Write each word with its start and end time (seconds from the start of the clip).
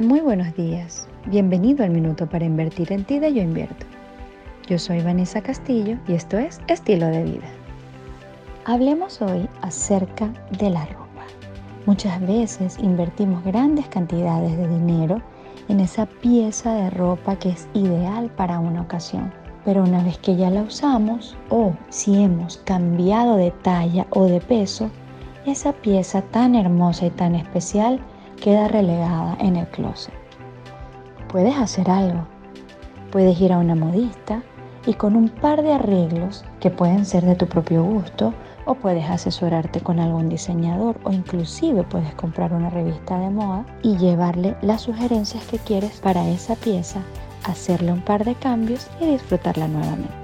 Muy 0.00 0.20
buenos 0.20 0.56
días. 0.56 1.06
Bienvenido 1.26 1.84
al 1.84 1.90
Minuto 1.90 2.26
para 2.26 2.46
Invertir 2.46 2.90
en 2.90 3.04
Ti 3.04 3.18
de 3.18 3.34
Yo 3.34 3.42
Invierto. 3.42 3.84
Yo 4.66 4.78
soy 4.78 5.02
Vanessa 5.02 5.42
Castillo 5.42 5.98
y 6.08 6.14
esto 6.14 6.38
es 6.38 6.58
Estilo 6.68 7.04
de 7.08 7.22
Vida. 7.22 7.46
Hablemos 8.64 9.20
hoy 9.20 9.46
acerca 9.60 10.32
de 10.58 10.70
la 10.70 10.86
ropa. 10.86 11.26
Muchas 11.84 12.18
veces 12.26 12.78
invertimos 12.78 13.44
grandes 13.44 13.88
cantidades 13.88 14.56
de 14.56 14.68
dinero 14.68 15.20
en 15.68 15.80
esa 15.80 16.06
pieza 16.06 16.72
de 16.72 16.88
ropa 16.88 17.36
que 17.36 17.50
es 17.50 17.68
ideal 17.74 18.30
para 18.30 18.58
una 18.58 18.80
ocasión. 18.80 19.30
Pero 19.66 19.82
una 19.82 20.02
vez 20.02 20.16
que 20.16 20.34
ya 20.34 20.48
la 20.48 20.62
usamos 20.62 21.36
o 21.50 21.74
si 21.90 22.22
hemos 22.22 22.56
cambiado 22.56 23.36
de 23.36 23.50
talla 23.50 24.06
o 24.08 24.24
de 24.24 24.40
peso, 24.40 24.90
esa 25.44 25.74
pieza 25.74 26.22
tan 26.22 26.54
hermosa 26.54 27.04
y 27.04 27.10
tan 27.10 27.34
especial 27.34 28.00
queda 28.40 28.68
relegada 28.68 29.36
en 29.38 29.56
el 29.56 29.66
closet. 29.68 30.14
Puedes 31.28 31.56
hacer 31.56 31.90
algo. 31.90 32.26
Puedes 33.12 33.40
ir 33.40 33.52
a 33.52 33.58
una 33.58 33.74
modista 33.74 34.42
y 34.86 34.94
con 34.94 35.14
un 35.14 35.28
par 35.28 35.62
de 35.62 35.72
arreglos 35.72 36.44
que 36.58 36.70
pueden 36.70 37.04
ser 37.04 37.24
de 37.24 37.36
tu 37.36 37.46
propio 37.46 37.84
gusto 37.84 38.32
o 38.64 38.74
puedes 38.74 39.08
asesorarte 39.08 39.80
con 39.80 40.00
algún 40.00 40.28
diseñador 40.28 40.98
o 41.04 41.12
inclusive 41.12 41.82
puedes 41.84 42.14
comprar 42.14 42.52
una 42.52 42.70
revista 42.70 43.18
de 43.18 43.30
moda 43.30 43.64
y 43.82 43.96
llevarle 43.96 44.56
las 44.62 44.82
sugerencias 44.82 45.44
que 45.46 45.58
quieres 45.58 46.00
para 46.00 46.28
esa 46.28 46.56
pieza, 46.56 47.00
hacerle 47.44 47.92
un 47.92 48.02
par 48.02 48.24
de 48.24 48.34
cambios 48.34 48.88
y 49.00 49.06
disfrutarla 49.06 49.68
nuevamente. 49.68 50.19